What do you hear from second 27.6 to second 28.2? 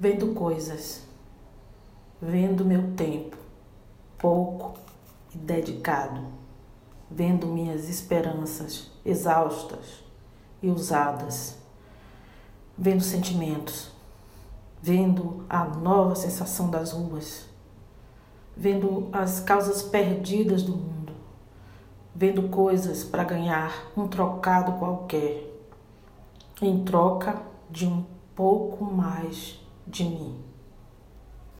de um